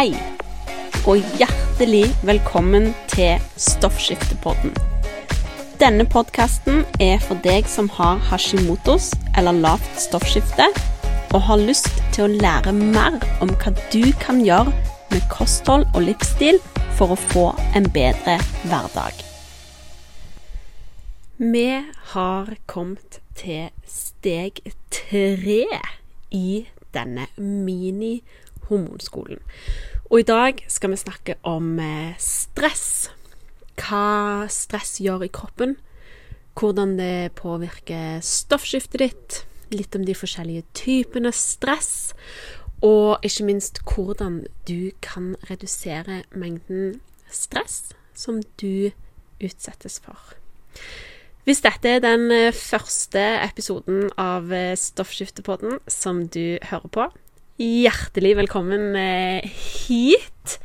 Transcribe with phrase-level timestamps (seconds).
[0.00, 0.14] Hei,
[1.04, 4.70] og hjertelig velkommen til Stoffskiftepodden.
[5.76, 10.70] Denne podkasten er for deg som har hashimotos eller lavt stoffskifte,
[11.36, 14.72] og har lyst til å lære mer om hva du kan gjøre
[15.12, 16.62] med kosthold og livsstil
[16.96, 17.44] for å få
[17.76, 18.38] en bedre
[18.70, 19.20] hverdag.
[21.36, 21.68] Vi
[22.16, 25.66] har kommet til steg tre
[26.32, 26.64] i
[26.96, 27.28] denne
[28.70, 29.40] mini-hormonskolen.
[30.10, 33.10] Og i dag skal vi snakke om eh, stress.
[33.76, 35.76] Hva stress gjør i kroppen.
[36.58, 39.44] Hvordan det påvirker stoffskiftet ditt.
[39.70, 42.12] Litt om de forskjellige typene stress.
[42.82, 48.90] Og ikke minst hvordan du kan redusere mengden stress som du
[49.40, 50.34] utsettes for.
[51.44, 57.06] Hvis dette er den eh, første episoden av eh, Stoffskiftepodden som du hører på,
[57.60, 60.56] hjertelig velkommen eh, hit.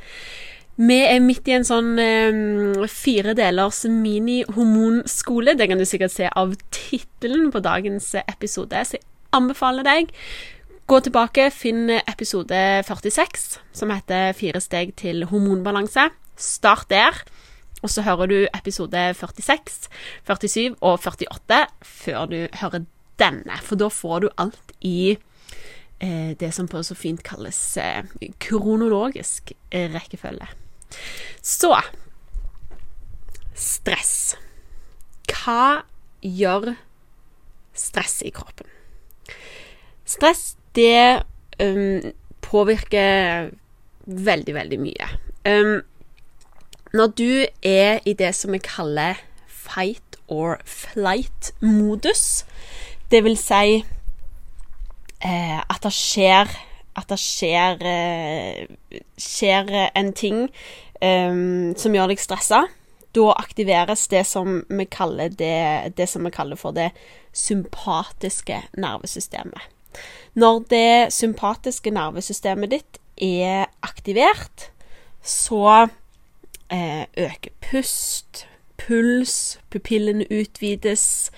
[0.75, 5.57] Vi er midt i en sånn eh, fire delers mini-hormonskole.
[5.59, 8.83] Det kan du sikkert se av tittelen på dagens episode.
[8.87, 10.13] Så jeg anbefaler deg
[10.87, 16.11] gå tilbake, finn episode 46, som heter 'Fire steg til hormonbalanse'.
[16.37, 17.23] Start der.
[17.83, 19.89] Og så hører du episode 46,
[20.25, 22.85] 47 og 48 før du hører
[23.19, 23.57] denne.
[23.61, 25.17] For da får du alt i
[25.99, 28.03] det som på så fint kalles eh,
[28.43, 30.47] kronologisk eh, rekkefølge.
[31.41, 31.71] Så
[33.55, 34.35] stress.
[35.31, 35.85] Hva
[36.21, 36.73] gjør
[37.75, 38.67] stress i kroppen?
[40.05, 41.23] Stress, det
[41.61, 42.11] um,
[42.45, 43.49] påvirker
[44.05, 45.07] veldig, veldig mye.
[45.47, 45.79] Um,
[46.93, 52.45] når du er i det som vi kaller fight or flight-modus,
[53.11, 53.83] det vil si
[55.23, 56.49] eh, at det skjer
[56.95, 60.45] At det skjer, eh, skjer en ting
[61.03, 61.35] eh,
[61.75, 62.61] som gjør deg stressa.
[63.11, 66.93] Da aktiveres det som vi kaller det, det som vi kaller for det
[67.35, 69.59] sympatiske nervesystemet.
[70.39, 74.69] Når det sympatiske nervesystemet ditt er aktivert,
[75.19, 75.87] så
[76.71, 78.47] eh, øker pust,
[78.79, 81.31] puls, pupillene utvides,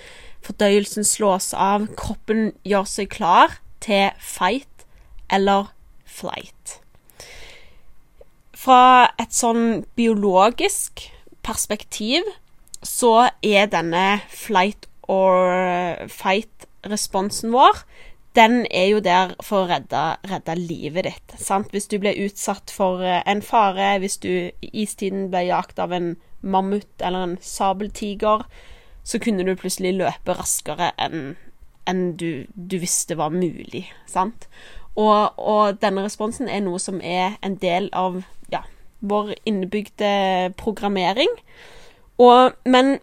[0.46, 4.85] fordøyelsen slås av, kroppen gjør seg klar til fight
[5.33, 5.71] eller
[6.05, 6.79] flight.
[8.57, 11.05] Fra et sånn biologisk
[11.45, 12.25] perspektiv
[12.83, 17.83] så er denne flight or fight-responsen vår
[18.38, 21.35] den er jo der for å redde, redde livet ditt.
[21.41, 21.71] Sant?
[21.73, 26.11] Hvis du ble utsatt for en fare, hvis du i istiden ble jakt av en
[26.45, 28.45] mammut eller en sabeltiger,
[29.07, 31.31] så kunne du plutselig løpe raskere enn
[31.88, 33.86] enn du, du, visste var mulig.
[34.09, 34.48] Sant?
[34.98, 38.22] Og, og, denne responsen er noe som er en del av
[38.53, 38.64] ja,
[39.00, 41.31] vår innebygde programmering.
[42.18, 42.98] Og, men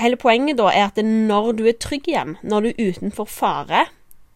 [0.00, 3.86] hele poenget da er at når du er trygg igjen, når du er utenfor fare,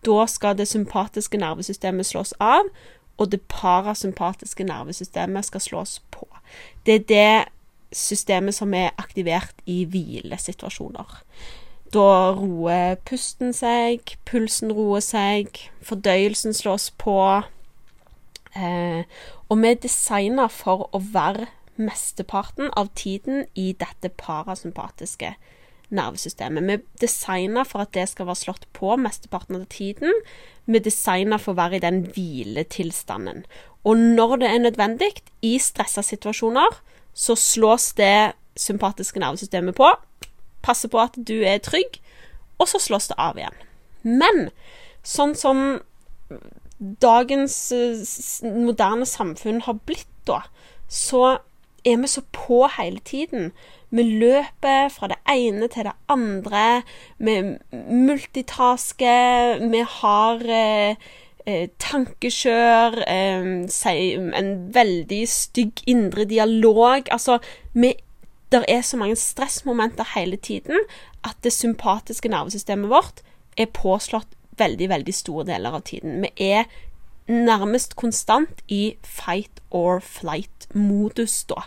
[0.06, 2.68] da skal det sympatiske nervesystemet slås av,
[3.16, 6.28] og det parasympatiske nervesystemet skal slås på.
[6.86, 11.22] Det er det systemet som er aktivert i hvilesituasjoner.
[11.96, 17.16] Da roer pusten seg, pulsen roer seg, fordøyelsen slås på.
[18.52, 19.06] Eh,
[19.48, 21.46] og vi er designa for å være
[21.80, 25.30] mesteparten av tiden i dette parasympatiske
[25.96, 26.66] nervesystemet.
[26.66, 30.12] Vi er designa for at det skal være slått på mesteparten av tiden.
[30.66, 33.46] Vi er designa for å være i den hviletilstanden.
[33.88, 36.82] Og når det er nødvendig, i stressa situasjoner,
[37.14, 39.94] så slås det sympatiske nervesystemet på
[40.66, 42.00] passe på at du er trygg,
[42.58, 43.56] og så slås det av igjen.
[44.06, 44.48] Men
[45.06, 45.62] sånn som
[46.78, 50.42] dagens eh, moderne samfunn har blitt da,
[50.88, 51.38] så
[51.86, 53.52] er vi så på hele tiden.
[53.94, 56.82] Vi løper fra det ene til det andre.
[57.18, 57.36] Vi
[58.08, 59.62] multitasker.
[59.70, 60.96] Vi har eh,
[61.46, 62.98] eh tankekjør.
[63.06, 63.46] Eh,
[64.40, 67.06] en veldig stygg indre dialog.
[67.10, 67.38] Altså,
[67.72, 67.94] vi
[68.52, 70.78] det er så mange stressmomenter hele tiden
[71.26, 73.22] at det sympatiske nervesystemet vårt
[73.58, 76.20] er påslått veldig, veldig store deler av tiden.
[76.22, 76.64] Vi er
[77.26, 81.66] nærmest konstant i fight or flight-modus da.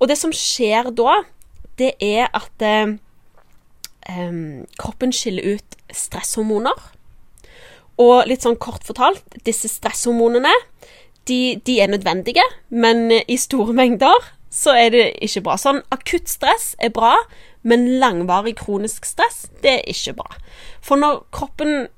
[0.00, 1.20] Og det som skjer da,
[1.78, 2.96] det er at eh,
[4.80, 6.90] kroppen skiller ut stresshormoner.
[8.00, 10.52] Og litt sånn kort fortalt, disse stresshormonene
[11.28, 15.56] de, de er nødvendige, men i store mengder så er det ikke bra.
[15.60, 17.14] Sånn akutt stress er bra,
[17.62, 20.28] men langvarig kronisk stress, det er ikke bra.
[20.84, 21.88] For når kroppen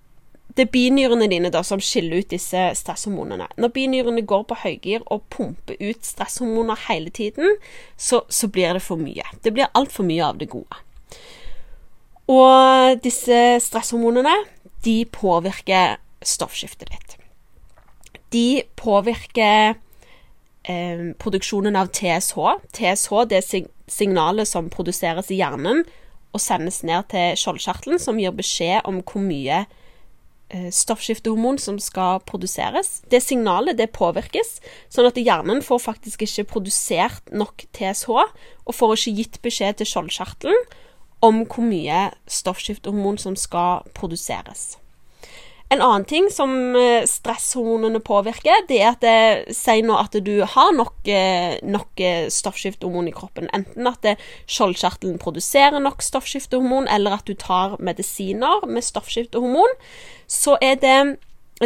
[0.52, 3.46] det er binyrene dine da som skiller ut disse stresshormonene.
[3.56, 7.56] Når binyrene går på høygir og pumper ut stresshormoner hele tiden,
[7.96, 9.24] så, så blir det for mye.
[9.44, 10.82] Det blir altfor mye av det gode.
[12.32, 14.34] Og disse stresshormonene,
[14.84, 17.16] de påvirker stoffskiftet ditt.
[18.32, 19.78] De påvirker
[20.64, 22.38] eh, produksjonen av TSH.
[22.72, 25.84] TSH det er signalet som produseres i hjernen
[26.32, 29.64] og sendes ned til skjoldkjertelen, som gir beskjed om hvor mye
[30.52, 33.00] Eh, stoffskiftehormon som skal produseres.
[33.08, 34.58] Det signalet det påvirkes,
[34.92, 38.26] sånn at hjernen får faktisk ikke produsert nok TSH,
[38.66, 40.66] og får ikke gitt beskjed til skjoldkjertelen
[41.24, 44.76] om hvor mye stoffskiftehormon som skal produseres.
[45.72, 50.34] En annen ting som eh, stresshormonene påvirker, det er at det sier nå at du
[50.44, 52.02] har nok, eh, nok
[52.34, 53.48] stoffskiftehormon i kroppen.
[53.56, 54.04] Enten at
[54.50, 59.78] skjoldkjertelen produserer nok stoffskiftehormon, eller at du tar medisiner med stoffskiftehormon.
[60.28, 61.18] Så er det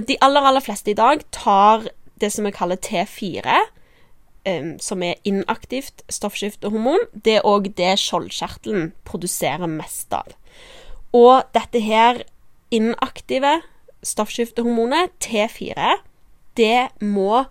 [0.06, 1.86] De aller, aller fleste i dag tar
[2.20, 3.54] det som vi kaller T4,
[4.76, 7.06] som er inaktivt stoffskiftehormon.
[7.14, 10.36] Det er òg det skjoldkjertelen produserer mest av.
[11.16, 12.20] Og dette her
[12.70, 13.62] inaktive
[14.02, 15.96] stoffskiftehormonet, T4,
[16.56, 17.44] det må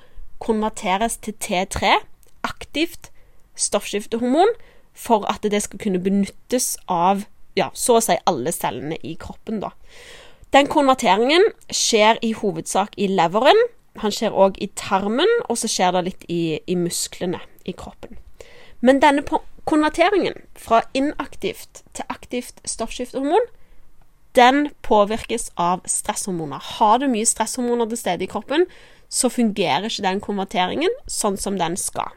[0.44, 1.98] konverteres til T3,
[2.44, 3.12] aktivt
[3.56, 4.52] stoffskiftehormon,
[4.96, 7.26] for at det skal kunne benyttes av
[7.56, 9.72] ja, så å si alle cellene i kroppen, da.
[10.56, 11.44] Den konverteringen
[11.74, 13.60] skjer i hovedsak i leveren.
[14.04, 18.20] Han skjer òg i tarmen, og så skjer det litt i, i musklene i kroppen.
[18.86, 19.24] Men denne
[19.66, 23.48] konverteringen fra inaktivt til aktivt stoffskiftehormon
[24.36, 26.62] den påvirkes av stresshormoner.
[26.78, 28.68] Har du mye stresshormoner til stede i kroppen,
[29.10, 32.14] så fungerer ikke den konverteringen sånn som den skal.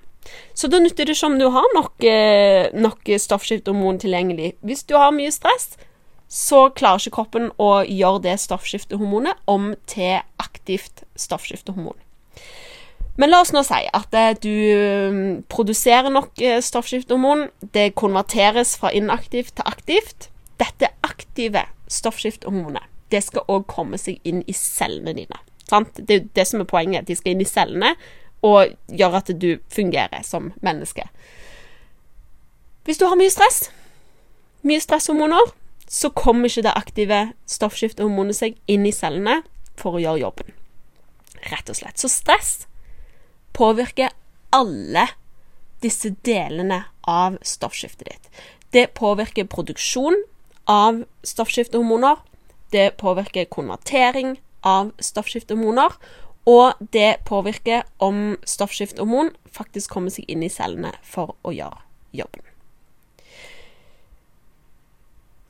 [0.55, 4.57] Så da nytter det ikke om du har nok, eh, nok stoffskiftehormon tilgjengelig.
[4.63, 5.77] Hvis du har mye stress,
[6.29, 11.97] så klarer ikke kroppen å gjøre det stoffskiftehormonet om til aktivt stoffskiftehormon.
[13.19, 14.53] Men la oss nå si at eh, du
[15.11, 17.49] mm, produserer nok eh, stoffskiftehormon.
[17.75, 20.29] Det konverteres fra inaktivt til aktivt.
[20.61, 25.41] Dette aktive stoffskiftehormonet, det skal òg komme seg inn i cellene dine.
[25.69, 25.97] Sant?
[25.97, 27.09] Det er det som er poenget.
[27.09, 27.95] De skal inn i cellene
[28.47, 31.09] og gjøre at du fungerer som menneske.
[32.89, 33.69] Hvis du har mye stress,
[34.65, 35.53] mye stresshormoner,
[35.89, 37.19] så kommer ikke det aktive
[37.49, 39.41] stoffskiftehormonet seg inn i cellene
[39.79, 40.53] for å gjøre jobben.
[41.49, 42.01] Rett og slett.
[42.01, 42.67] Så stress
[43.57, 44.13] påvirker
[44.55, 45.07] alle
[45.85, 48.31] disse delene av stoffskiftet ditt.
[48.75, 50.17] Det påvirker produksjon
[50.69, 52.17] av stoffskiftehormoner.
[52.71, 55.95] Det påvirker konvertering av stoffskiftehormoner.
[56.49, 61.83] Og det påvirker om stoffskiftehormon faktisk kommer seg inn i cellene for å gjøre
[62.17, 62.45] jobben.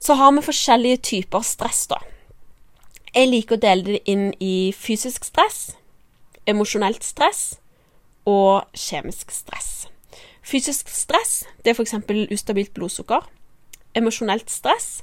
[0.03, 1.99] Så har vi forskjellige typer stress, da.
[3.15, 5.73] Jeg liker å dele det inn i fysisk stress,
[6.47, 7.59] emosjonelt stress
[8.29, 9.89] og kjemisk stress.
[10.43, 11.95] Fysisk stress det er f.eks.
[12.33, 13.27] ustabilt blodsukker.
[13.97, 15.03] Emosjonelt stress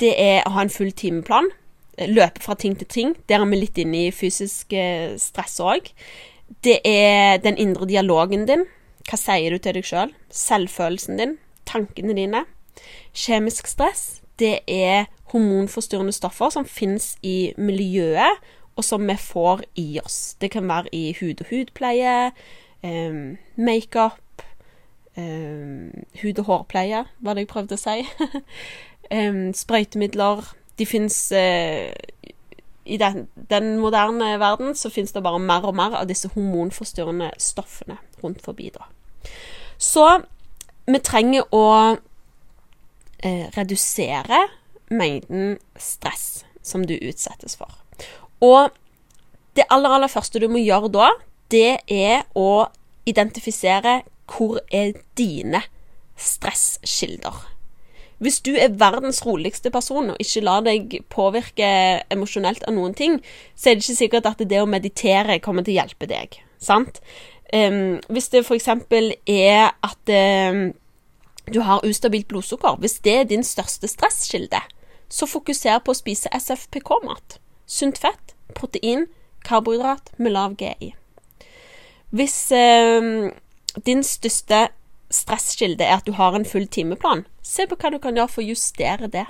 [0.00, 1.50] det er å ha en full timeplan.
[2.08, 3.14] Løpe fra ting til ting.
[3.28, 5.90] Der er vi litt inne i fysisk eh, stress òg.
[6.64, 8.64] Det er den indre dialogen din.
[9.08, 10.14] Hva sier du til deg sjøl?
[10.30, 10.70] Selv?
[10.70, 11.36] Selvfølelsen din.
[11.68, 12.46] Tankene dine.
[13.12, 18.40] Kjemisk stress, det er hormonforstyrrende stoffer som finnes i miljøet,
[18.78, 20.36] og som vi får i oss.
[20.40, 22.30] Det kan være i hud- og hudpleie,
[22.82, 24.22] um, makeup,
[25.20, 28.04] um, hud- og hårpleie, var det jeg prøvde å si.
[29.12, 30.44] um, sprøytemidler.
[30.80, 31.92] De fins uh,
[32.84, 37.30] I den, den, moderne verden så fins det bare mer og mer av disse hormonforstyrrende
[37.38, 38.70] stoffene rundt forbi.
[38.74, 38.88] da.
[39.78, 40.06] Så
[40.90, 44.46] vi trenger å uh, redusere
[44.90, 47.76] mengden stress som du utsettes for.
[48.40, 48.70] Og
[49.56, 51.10] det aller, aller første du må gjøre da,
[51.50, 52.68] det er å
[53.08, 55.62] identifisere hvor er dine
[56.20, 57.46] stresskilder.
[58.20, 61.70] Hvis du er verdens roligste person og ikke lar deg påvirke
[62.12, 63.16] emosjonelt av noen ting,
[63.56, 66.36] så er det ikke sikkert at det å meditere kommer til å hjelpe deg.
[66.60, 67.00] Sant?
[67.54, 68.68] Um, hvis det f.eks.
[68.68, 70.12] er at
[70.52, 70.60] um,
[71.48, 74.60] du har ustabilt blodsukker, hvis det er din største stresskilde,
[75.10, 77.40] så fokuser på å spise SFPK-mat.
[77.66, 79.08] Sunt fett, protein,
[79.48, 80.92] karbohydrat med lav GI.
[82.12, 83.30] Hvis um,
[83.86, 84.68] din største
[85.10, 88.44] stresskilde er at du har en full timeplan, se på hva du kan gjøre for
[88.44, 89.26] å justere det.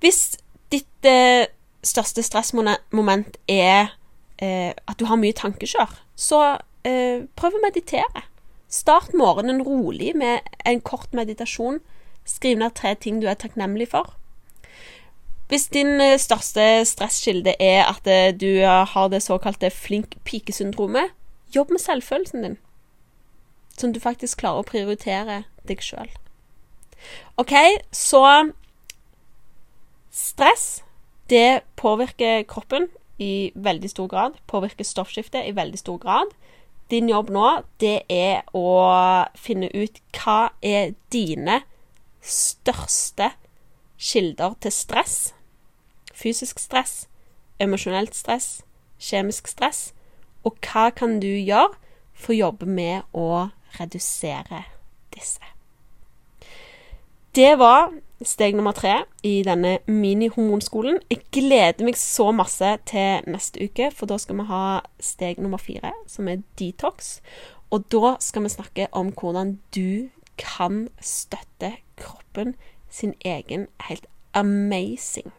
[0.00, 0.36] Hvis
[0.72, 1.48] ditt eh,
[1.84, 3.94] største stressmoment er
[4.40, 6.40] eh, at du har mye tankekjør, så
[6.84, 8.26] eh, prøv å meditere.
[8.70, 11.80] Start morgenen rolig med en kort meditasjon.
[12.28, 14.14] Skriv ned tre ting du er takknemlig for.
[15.50, 21.10] Hvis din eh, største stresskilde er at eh, du eh, har det såkalte flink pike-syndromet,
[21.50, 22.58] jobb med selvfølelsen din.
[23.80, 26.10] Sånn at du faktisk klarer å prioritere deg sjøl.
[27.40, 27.54] OK,
[27.96, 28.20] så
[30.10, 30.82] Stress,
[31.30, 32.88] det påvirker kroppen
[33.22, 34.36] i veldig stor grad.
[34.50, 36.32] Påvirker stoffskiftet i veldig stor grad.
[36.90, 37.46] Din jobb nå,
[37.78, 38.66] det er å
[39.38, 41.60] finne ut hva er dine
[42.20, 43.30] største
[44.00, 45.16] kilder til stress.
[46.10, 47.06] Fysisk stress,
[47.62, 48.64] emosjonelt stress,
[48.98, 49.92] kjemisk stress.
[50.44, 51.78] Og hva kan du gjøre
[52.12, 54.64] for å jobbe med å redusere
[55.14, 55.42] disse?
[57.34, 57.92] Det var
[58.26, 60.98] steg nummer tre i denne mini-hormonskolen.
[61.10, 65.62] Jeg gleder meg så masse til neste uke, for da skal vi ha steg nummer
[65.62, 67.20] fire, som er detox.
[67.70, 70.10] Og da skal vi snakke om hvordan du
[70.40, 72.56] kan støtte kroppen
[72.90, 75.32] sin egen helt amazing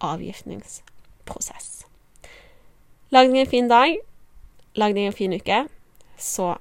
[0.00, 1.84] avgiftningsprosess.
[3.10, 3.98] Lag deg en fin dag.
[4.74, 5.66] Lag deg en fin uke.
[6.18, 6.54] Så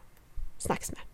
[0.60, 1.13] snakkes vi.